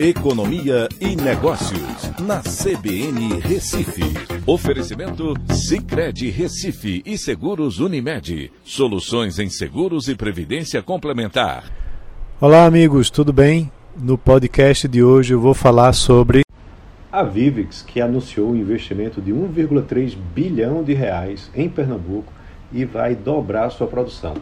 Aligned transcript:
Economia 0.00 0.88
e 1.00 1.16
Negócios, 1.16 2.12
na 2.20 2.38
CBN 2.38 3.40
Recife. 3.40 4.04
Oferecimento 4.46 5.34
Cicred 5.52 6.30
Recife 6.30 7.02
e 7.04 7.18
Seguros 7.18 7.80
Unimed. 7.80 8.52
Soluções 8.62 9.40
em 9.40 9.50
seguros 9.50 10.06
e 10.06 10.14
previdência 10.14 10.80
complementar. 10.84 11.64
Olá, 12.40 12.64
amigos, 12.64 13.10
tudo 13.10 13.32
bem? 13.32 13.72
No 14.00 14.16
podcast 14.16 14.86
de 14.86 15.02
hoje 15.02 15.34
eu 15.34 15.40
vou 15.40 15.52
falar 15.52 15.92
sobre 15.92 16.42
a 17.10 17.24
Vivix, 17.24 17.82
que 17.82 18.00
anunciou 18.00 18.52
um 18.52 18.56
investimento 18.56 19.20
de 19.20 19.32
1,3 19.32 20.16
bilhão 20.32 20.84
de 20.84 20.94
reais 20.94 21.50
em 21.52 21.68
Pernambuco 21.68 22.32
e 22.72 22.84
vai 22.84 23.16
dobrar 23.16 23.68
sua 23.70 23.88
produção. 23.88 24.34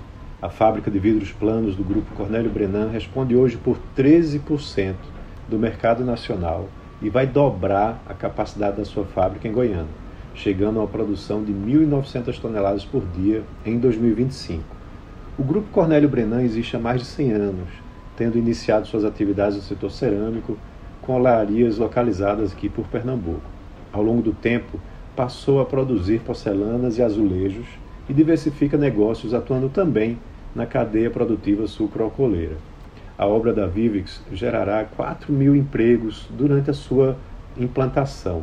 A 0.43 0.51
fábrica 0.51 0.91
de 0.91 0.99
vidros 0.99 1.33
planos 1.33 1.75
do 1.75 1.83
grupo 1.83 2.15
Cornélio 2.15 2.51
Brenan 2.51 2.91
responde 2.91 3.35
hoje 3.35 3.57
por 3.57 3.79
13% 3.97 5.16
do 5.49 5.59
mercado 5.59 6.05
nacional 6.05 6.69
e 7.01 7.09
vai 7.09 7.27
dobrar 7.27 8.03
a 8.09 8.15
capacidade 8.15 8.79
da 8.79 8.85
sua 8.85 9.05
fábrica 9.05 9.47
em 9.47 9.53
Goiânia, 9.53 9.87
chegando 10.35 10.79
a 10.79 10.83
uma 10.83 10.89
produção 10.89 11.45
de 11.45 11.53
1.900 11.53 12.39
toneladas 12.39 12.85
por 12.85 13.05
dia 13.07 13.43
em 13.65 13.79
2025. 13.79 14.63
O 15.39 15.43
grupo 15.43 15.69
Cornélio 15.71 16.09
Brenan 16.09 16.43
existe 16.43 16.77
há 16.77 16.79
mais 16.79 17.01
de 17.01 17.07
100 17.07 17.33
anos, 17.33 17.69
tendo 18.17 18.39
iniciado 18.39 18.87
suas 18.87 19.05
atividades 19.05 19.57
no 19.57 19.63
setor 19.63 19.91
cerâmico 19.91 20.57
com 21.03 21.15
olarias 21.15 21.79
localizadas 21.79 22.53
aqui 22.53 22.69
por 22.69 22.87
Pernambuco. 22.89 23.43
Ao 23.93 24.03
longo 24.03 24.23
do 24.23 24.33
tempo, 24.33 24.81
passou 25.15 25.61
a 25.61 25.65
produzir 25.65 26.21
porcelanas 26.21 26.99
e 26.99 27.03
azulejos 27.03 27.67
e 28.09 28.15
diversifica 28.15 28.77
negócios 28.77 29.35
atuando 29.35 29.69
também 29.69 30.19
na 30.55 30.67
cadeia 30.67 31.11
produtiva 31.11 31.67
sucroalcooleira. 31.67 32.57
A 33.19 33.27
obra 33.27 33.51
da 33.55 33.67
Vivix 33.67 34.23
gerará 34.31 34.85
4 34.85 35.33
mil 35.33 35.57
empregos 35.57 36.29
durante 36.31 36.69
a 36.69 36.75
sua 36.75 37.17
implantação 37.57 38.43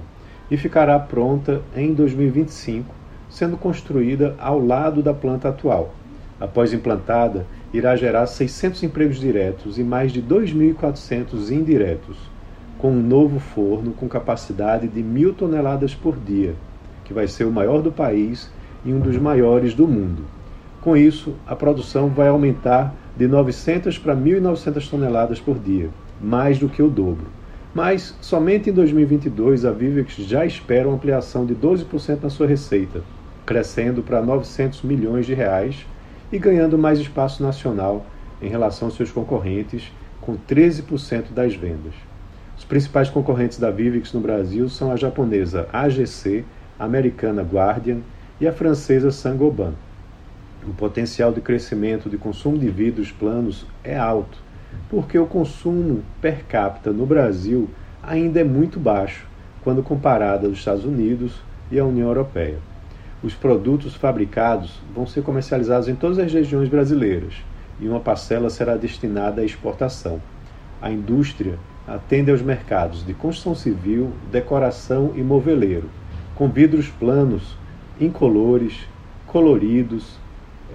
e 0.50 0.58
ficará 0.58 0.98
pronta 1.00 1.62
em 1.76 1.94
2025, 1.94 2.94
sendo 3.30 3.56
construída 3.56 4.36
ao 4.40 4.60
lado 4.60 5.04
da 5.04 5.14
planta 5.14 5.50
atual. 5.50 5.94
Após 6.40 6.74
implantada, 6.74 7.46
irá 7.72 7.96
gerar 7.96 8.26
600 8.26 8.82
empregos 8.82 9.20
diretos 9.20 9.78
e 9.78 9.84
mais 9.84 10.12
de 10.12 10.24
2.400 10.24 11.52
indiretos, 11.52 12.18
com 12.80 12.92
um 12.92 13.02
novo 13.02 13.40
forno 13.40 13.92
com 13.92 14.08
capacidade 14.08 14.88
de 14.88 15.04
mil 15.04 15.36
toneladas 15.36 15.94
por 15.94 16.18
dia, 16.18 16.56
que 17.06 17.14
vai 17.14 17.28
ser 17.28 17.44
o 17.44 17.52
maior 17.52 17.84
do 17.84 17.92
país 17.92 18.52
e 18.84 18.92
um 18.92 19.00
dos 19.00 19.18
maiores 19.18 19.76
do 19.76 19.88
mundo. 19.88 20.24
Com 20.82 20.98
isso, 20.98 21.36
a 21.48 21.56
produção 21.56 22.10
vai 22.10 22.28
aumentar 22.28 22.94
de 23.16 23.28
900 23.28 23.98
para 23.98 24.16
1.900 24.16 24.90
toneladas 24.90 25.40
por 25.40 25.60
dia, 25.60 25.90
mais 26.22 26.58
do 26.58 26.68
que 26.68 26.82
o 26.82 26.90
dobro. 26.90 27.28
Mas 27.74 28.16
somente 28.22 28.70
em 28.70 28.74
2022 28.74 29.66
a 29.66 29.72
Vivex 29.72 30.16
já 30.16 30.46
espera 30.46 30.88
uma 30.88 30.96
ampliação 30.96 31.46
de 31.46 31.56
12% 31.56 32.24
na 32.24 32.30
sua 32.30 32.48
receita, 32.48 33.02
crescendo 33.46 34.04
para 34.04 34.22
900 34.22 34.84
milhões 34.84 35.26
de 35.26 35.34
reais 35.34 35.86
e 36.32 36.38
ganhando 36.38 36.78
mais 36.78 37.00
espaço 37.00 37.42
nacional 37.42 38.06
em 38.42 38.48
relação 38.48 38.88
aos 38.88 38.96
seus 38.96 39.12
concorrentes, 39.12 39.92
com 40.22 40.38
13% 40.38 41.32
das 41.34 41.56
vendas. 41.56 41.94
Os 42.58 42.64
principais 42.64 43.10
concorrentes 43.10 43.60
da 43.60 43.72
Vivex 43.72 44.14
no 44.14 44.22
Brasil 44.22 44.70
são 44.70 44.92
a 44.92 44.96
japonesa 44.96 45.68
AGC, 45.74 46.46
a 46.80 46.86
americana 46.86 47.42
Guardian 47.42 48.00
e 48.40 48.48
a 48.48 48.54
francesa 48.54 49.12
Saint-Gobain. 49.12 49.74
O 50.66 50.74
potencial 50.74 51.34
de 51.34 51.42
crescimento 51.42 52.10
de 52.10 52.18
consumo 52.18 52.58
de 52.58 52.70
vidros 52.70 53.12
planos 53.12 53.66
é 53.84 53.98
alto, 53.98 54.38
porque 54.90 55.20
o 55.20 55.26
consumo 55.26 56.04
per 56.22 56.46
capita 56.46 56.92
no 56.92 57.06
Brasil 57.06 57.70
ainda 58.02 58.40
é 58.40 58.44
muito 58.44 58.80
baixo 58.80 59.28
quando 59.62 59.84
comparado 59.84 60.48
aos 60.48 60.58
Estados 60.58 60.86
Unidos 60.86 61.42
e 61.70 61.78
à 61.78 61.86
União 61.86 62.08
Europeia. 62.08 62.60
Os 63.22 63.34
produtos 63.34 63.96
fabricados 63.96 64.80
vão 64.94 65.06
ser 65.06 65.22
comercializados 65.22 65.88
em 65.88 65.96
todas 65.96 66.20
as 66.20 66.32
regiões 66.32 66.70
brasileiras 66.70 67.34
e 67.80 67.88
uma 67.88 68.00
parcela 68.00 68.50
será 68.50 68.76
destinada 68.76 69.42
à 69.42 69.46
exportação. 69.46 70.22
A 70.82 70.92
indústria 70.92 71.58
atende 71.88 72.32
aos 72.32 72.42
mercados 72.42 73.06
de 73.06 73.14
construção 73.14 73.56
civil, 73.56 74.12
decoração 74.32 75.12
e 75.16 75.22
moveleiro, 75.22 75.90
com 76.36 76.48
vidros 76.50 76.88
planos 76.88 77.58
incolores, 78.00 78.88
coloridos, 79.28 80.18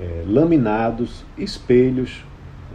é, 0.01 0.25
laminados, 0.27 1.25
espelhos, 1.37 2.25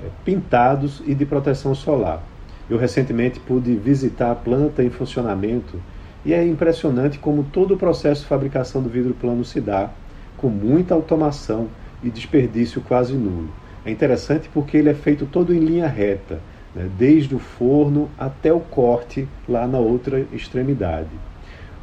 é, 0.03 0.09
pintados 0.25 1.01
e 1.05 1.15
de 1.15 1.25
proteção 1.25 1.73
solar. 1.73 2.21
Eu 2.69 2.77
recentemente 2.77 3.39
pude 3.39 3.75
visitar 3.75 4.31
a 4.31 4.35
planta 4.35 4.83
em 4.83 4.89
funcionamento 4.89 5.79
e 6.25 6.33
é 6.33 6.45
impressionante 6.45 7.19
como 7.19 7.43
todo 7.43 7.73
o 7.73 7.77
processo 7.77 8.21
de 8.21 8.27
fabricação 8.27 8.81
do 8.81 8.89
vidro 8.89 9.13
plano 9.13 9.43
se 9.43 9.59
dá, 9.59 9.89
com 10.37 10.47
muita 10.49 10.93
automação 10.93 11.67
e 12.01 12.09
desperdício 12.09 12.81
quase 12.81 13.13
nulo. 13.13 13.49
É 13.85 13.91
interessante 13.91 14.49
porque 14.53 14.77
ele 14.77 14.89
é 14.89 14.93
feito 14.93 15.25
todo 15.25 15.53
em 15.53 15.59
linha 15.59 15.87
reta, 15.87 16.39
né, 16.73 16.89
desde 16.97 17.35
o 17.35 17.39
forno 17.39 18.09
até 18.17 18.51
o 18.53 18.59
corte 18.59 19.27
lá 19.47 19.67
na 19.67 19.79
outra 19.79 20.25
extremidade. 20.31 21.09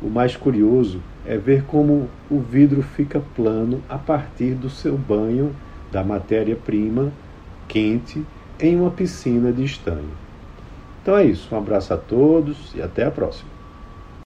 O 0.02 0.08
mais 0.08 0.34
curioso 0.34 0.98
é 1.26 1.36
ver 1.36 1.64
como 1.64 2.08
o 2.30 2.40
vidro 2.40 2.82
fica 2.82 3.20
plano 3.36 3.82
a 3.88 3.98
partir 3.98 4.54
do 4.54 4.70
seu 4.70 4.96
banho 4.96 5.54
da 5.92 6.02
matéria-prima 6.02 7.12
quente 7.68 8.24
em 8.58 8.76
uma 8.76 8.90
piscina 8.90 9.52
de 9.52 9.64
estanho. 9.64 10.10
Então 11.02 11.16
é 11.16 11.24
isso, 11.24 11.54
um 11.54 11.58
abraço 11.58 11.92
a 11.92 11.96
todos 11.96 12.74
e 12.74 12.80
até 12.80 13.04
a 13.04 13.10
próxima. 13.10 13.59